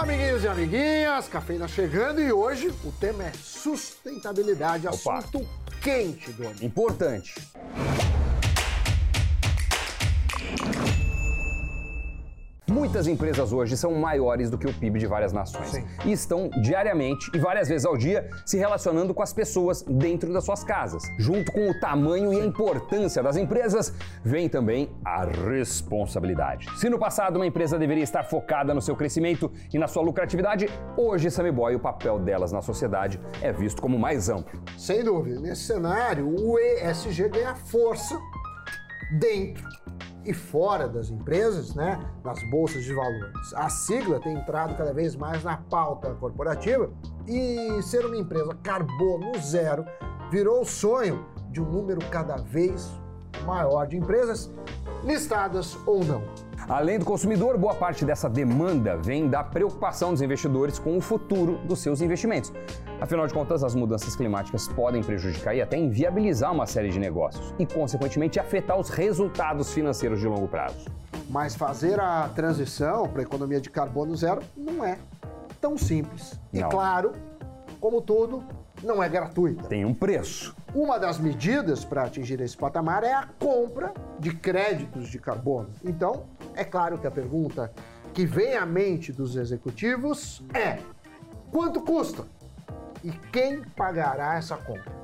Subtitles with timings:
[0.00, 5.18] Amiguinhos e amiguinhas, cafeína chegando e hoje o tema é sustentabilidade, Opa.
[5.18, 5.44] assunto
[5.82, 6.64] quente, Doni.
[6.64, 7.34] Importante.
[12.78, 15.84] Muitas empresas hoje são maiores do que o PIB de várias nações Sim.
[16.04, 20.44] e estão diariamente e várias vezes ao dia se relacionando com as pessoas dentro das
[20.44, 21.02] suas casas.
[21.18, 23.92] Junto com o tamanho e a importância das empresas,
[24.22, 26.68] vem também a responsabilidade.
[26.78, 30.68] Se no passado uma empresa deveria estar focada no seu crescimento e na sua lucratividade,
[30.96, 34.62] hoje, Sammy Boy, o papel delas na sociedade é visto como mais amplo.
[34.76, 38.16] Sem dúvida, nesse cenário, o ESG ganha força
[39.18, 39.66] dentro
[40.28, 43.54] e fora das empresas, né, nas bolsas de valores.
[43.54, 46.90] A sigla tem entrado cada vez mais na pauta corporativa
[47.26, 49.86] e ser uma empresa carbono zero
[50.30, 52.90] virou o sonho de um número cada vez
[53.46, 54.52] maior de empresas
[55.02, 56.22] listadas ou não.
[56.68, 61.56] Além do consumidor, boa parte dessa demanda vem da preocupação dos investidores com o futuro
[61.64, 62.52] dos seus investimentos.
[63.00, 67.54] Afinal de contas, as mudanças climáticas podem prejudicar e até inviabilizar uma série de negócios
[67.58, 70.84] e, consequentemente, afetar os resultados financeiros de longo prazo.
[71.30, 74.98] Mas fazer a transição para a economia de carbono zero não é
[75.62, 76.38] tão simples.
[76.52, 76.68] E Não.
[76.68, 77.12] claro,
[77.80, 78.44] como tudo,
[78.82, 79.64] não é gratuita.
[79.68, 80.54] Tem um preço.
[80.74, 85.68] Uma das medidas para atingir esse patamar é a compra de créditos de carbono.
[85.82, 86.24] Então,
[86.58, 87.72] é claro que a pergunta
[88.12, 90.80] que vem à mente dos executivos é:
[91.52, 92.24] quanto custa?
[93.04, 94.98] E quem pagará essa compra?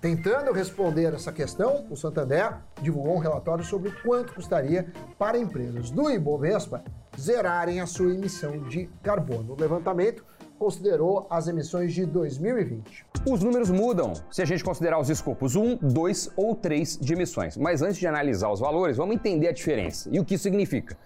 [0.00, 4.86] Tentando responder essa questão, o Santander divulgou um relatório sobre quanto custaria
[5.18, 6.84] para empresas do Ibovespa
[7.18, 9.54] zerarem a sua emissão de carbono.
[9.54, 10.24] O levantamento
[10.58, 13.06] considerou as emissões de 2020.
[13.28, 17.56] Os números mudam se a gente considerar os escopos 1, 2 ou 3 de emissões.
[17.56, 20.96] Mas antes de analisar os valores, vamos entender a diferença e o que isso significa.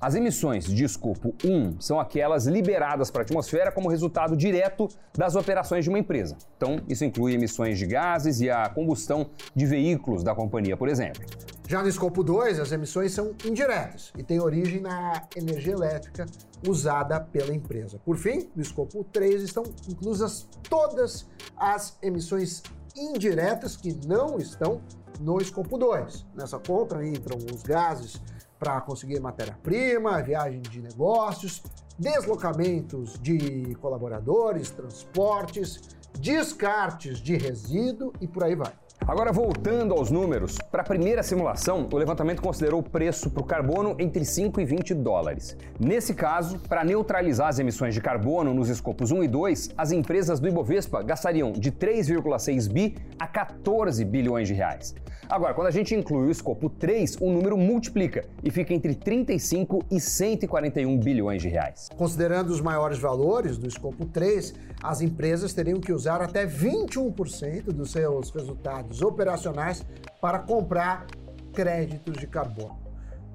[0.00, 5.34] As emissões de escopo 1 são aquelas liberadas para a atmosfera como resultado direto das
[5.34, 6.36] operações de uma empresa.
[6.56, 11.22] Então, isso inclui emissões de gases e a combustão de veículos da companhia, por exemplo.
[11.66, 16.26] Já no escopo 2, as emissões são indiretas e têm origem na energia elétrica
[16.68, 17.98] usada pela empresa.
[18.04, 21.26] Por fim, no escopo 3 estão inclusas todas
[21.56, 22.62] as emissões
[22.94, 24.82] indiretas que não estão
[25.18, 26.26] no escopo 2.
[26.34, 28.20] Nessa conta entram os gases
[28.58, 31.62] para conseguir matéria-prima, viagem de negócios,
[31.98, 35.80] deslocamentos de colaboradores, transportes,
[36.18, 38.72] descartes de resíduo e por aí vai.
[39.06, 43.46] Agora, voltando aos números, para a primeira simulação, o levantamento considerou o preço para o
[43.46, 45.54] carbono entre 5 e 20 dólares.
[45.78, 50.40] Nesse caso, para neutralizar as emissões de carbono nos escopos 1 e 2, as empresas
[50.40, 54.94] do Ibovespa gastariam de 3,6 bi a 14 bilhões de reais.
[55.28, 59.84] Agora, quando a gente inclui o escopo 3, o número multiplica e fica entre 35
[59.90, 61.88] e 141 bilhões de reais.
[61.96, 67.92] Considerando os maiores valores do escopo 3, as empresas teriam que usar até 21% dos
[67.92, 69.84] seus resultados operacionais
[70.20, 71.06] para comprar
[71.52, 72.84] créditos de carbono.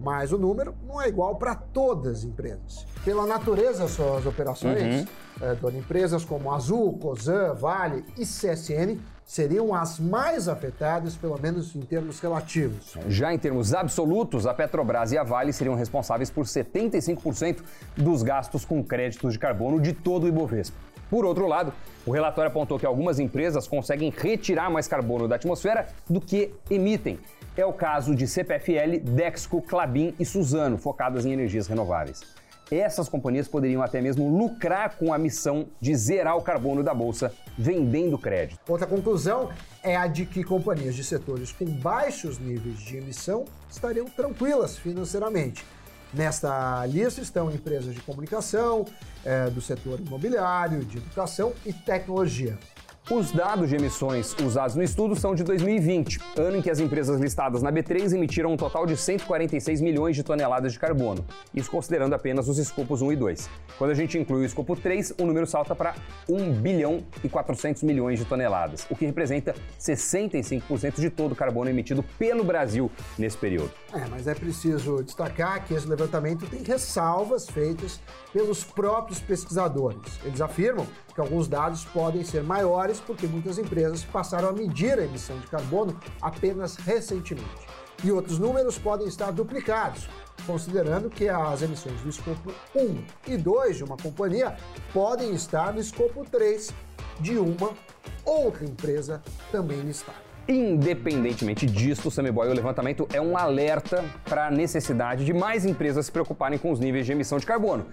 [0.01, 2.85] Mas o número não é igual para todas as empresas.
[3.03, 5.05] Pela natureza suas operações,
[5.41, 11.75] eh, dona, empresas como Azul, Cosan, Vale e CSN seriam as mais afetadas, pelo menos
[11.75, 12.97] em termos relativos.
[13.07, 17.59] Já em termos absolutos, a Petrobras e a Vale seriam responsáveis por 75%
[17.95, 20.75] dos gastos com créditos de carbono de todo o Ibovespa.
[21.09, 21.73] Por outro lado,
[22.05, 27.19] o relatório apontou que algumas empresas conseguem retirar mais carbono da atmosfera do que emitem.
[27.57, 32.21] É o caso de CPFL, Dexco, Clabin e Suzano, focadas em energias renováveis.
[32.71, 37.33] Essas companhias poderiam até mesmo lucrar com a missão de zerar o carbono da bolsa
[37.57, 38.59] vendendo crédito.
[38.69, 39.49] Outra conclusão
[39.81, 45.65] é a de que companhias de setores com baixos níveis de emissão estariam tranquilas financeiramente.
[46.13, 48.85] Nesta lista estão empresas de comunicação,
[49.23, 52.57] eh, do setor imobiliário, de educação e tecnologia.
[53.11, 57.19] Os dados de emissões usados no estudo são de 2020, ano em que as empresas
[57.19, 62.13] listadas na B3 emitiram um total de 146 milhões de toneladas de carbono, isso considerando
[62.13, 63.49] apenas os escopos 1 e 2.
[63.79, 65.95] Quando a gente inclui o escopo 3, o número salta para
[66.29, 71.67] 1 bilhão e 400 milhões de toneladas, o que representa 65% de todo o carbono
[71.67, 73.71] emitido pelo Brasil nesse período.
[73.91, 77.99] É, mas é preciso destacar que esse levantamento tem ressalvas feitas
[78.31, 80.19] pelos próprios pesquisadores.
[80.23, 80.85] Eles afirmam
[81.15, 85.47] que alguns dados podem ser maiores porque muitas empresas passaram a medir a emissão de
[85.47, 87.67] carbono apenas recentemente.
[88.03, 90.07] E outros números podem estar duplicados,
[90.45, 94.57] considerando que as emissões do escopo 1 e 2 de uma companhia
[94.93, 96.71] podem estar no escopo 3
[97.19, 97.73] de uma
[98.23, 100.28] outra empresa também listada.
[100.51, 106.07] Independentemente disso, o Samiboy, o levantamento é um alerta para a necessidade de mais empresas
[106.07, 107.85] se preocuparem com os níveis de emissão de carbono.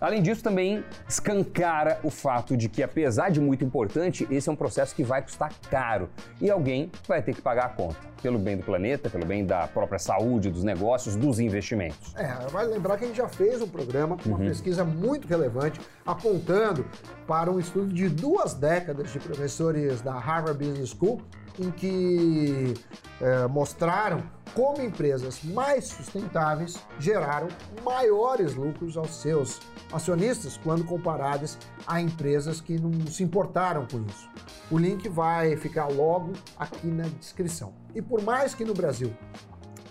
[0.00, 4.54] Além disso, também escancara o fato de que, apesar de muito importante, esse é um
[4.54, 6.08] processo que vai custar caro
[6.40, 9.66] e alguém vai ter que pagar a conta, pelo bem do planeta, pelo bem da
[9.66, 12.14] própria saúde, dos negócios, dos investimentos.
[12.14, 14.46] É, vale lembrar que a gente já fez um programa com uma uhum.
[14.46, 16.86] pesquisa muito relevante apontando
[17.26, 21.20] para um estudo de duas décadas de professores da Harvard Business School
[21.58, 22.74] em que
[23.20, 24.22] é, mostraram
[24.54, 27.48] como empresas mais sustentáveis geraram
[27.84, 29.60] maiores lucros aos seus
[29.92, 34.30] acionistas quando comparadas a empresas que não se importaram com isso.
[34.70, 37.72] O link vai ficar logo aqui na descrição.
[37.94, 39.12] E por mais que no Brasil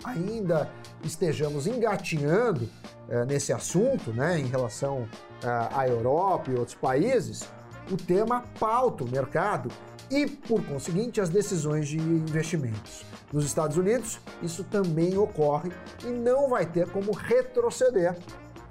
[0.03, 0.69] ainda
[1.03, 2.69] estejamos engatinhando
[3.09, 5.07] é, nesse assunto, né, em relação
[5.43, 7.49] é, à Europa e outros países,
[7.91, 9.69] o tema pauta o mercado
[10.09, 13.05] e, por conseguinte, as decisões de investimentos.
[13.31, 15.71] Nos Estados Unidos, isso também ocorre
[16.03, 18.15] e não vai ter como retroceder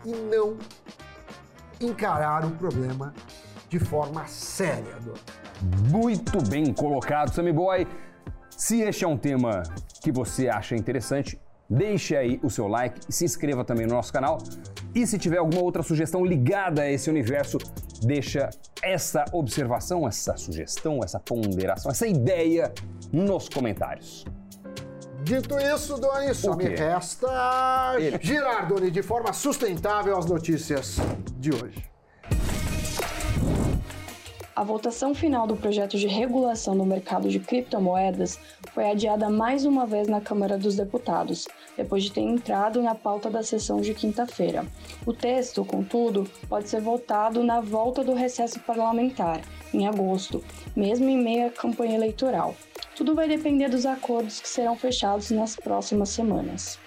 [0.05, 0.57] e não
[1.81, 3.13] encarar o problema
[3.69, 4.97] de forma séria.
[5.91, 7.87] Muito bem colocado, Sammy Boy.
[8.51, 9.63] Se este é um tema
[10.03, 14.13] que você acha interessante, deixe aí o seu like e se inscreva também no nosso
[14.13, 14.39] canal.
[14.95, 17.59] E se tiver alguma outra sugestão ligada a esse universo,
[18.03, 18.51] deixa
[18.83, 22.73] essa observação, essa sugestão, essa ponderação, essa ideia
[23.13, 24.25] nos comentários.
[25.23, 28.19] Dito isso, Doni, só me resta Ele.
[28.21, 30.97] girar, Doni, de forma sustentável as notícias
[31.39, 31.92] de hoje.
[34.63, 38.39] A votação final do projeto de regulação do mercado de criptomoedas
[38.73, 43.29] foi adiada mais uma vez na Câmara dos Deputados, depois de ter entrado na pauta
[43.29, 44.65] da sessão de quinta-feira.
[45.05, 49.41] O texto, contudo, pode ser votado na volta do recesso parlamentar,
[49.75, 50.45] em agosto,
[50.77, 52.55] mesmo em meio à campanha eleitoral.
[52.95, 56.79] Tudo vai depender dos acordos que serão fechados nas próximas semanas.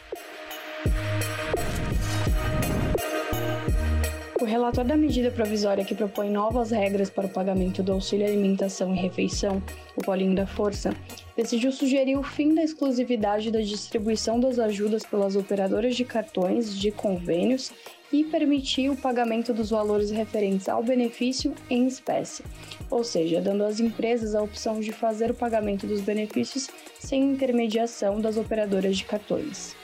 [4.46, 8.94] O relatório da medida provisória que propõe novas regras para o pagamento do auxílio alimentação
[8.94, 9.60] e refeição,
[9.96, 10.94] o Polinho da Força,
[11.36, 16.92] decidiu sugerir o fim da exclusividade da distribuição das ajudas pelas operadoras de cartões de
[16.92, 17.72] convênios
[18.14, 22.44] e permitir o pagamento dos valores referentes ao benefício em espécie,
[22.92, 26.70] ou seja, dando às empresas a opção de fazer o pagamento dos benefícios
[27.00, 29.76] sem intermediação das operadoras de cartões.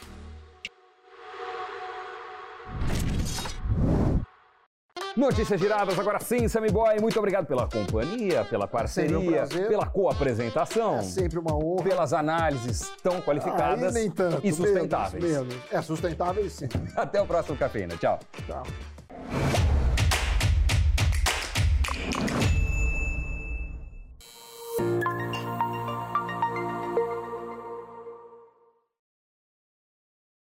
[5.15, 6.99] Notícias giradas agora sim, Sammy Boy.
[7.01, 10.99] Muito obrigado pela companhia, pela parceria, um pela co-apresentação.
[10.99, 11.83] É sempre uma honra.
[11.83, 15.23] Pelas análises tão qualificadas Aí, tanto, e sustentáveis.
[15.23, 15.63] Menos, menos.
[15.71, 16.69] É sustentável sim.
[16.95, 17.97] Até o próximo Cafeína.
[17.97, 18.19] Tchau.
[18.47, 18.63] Tchau.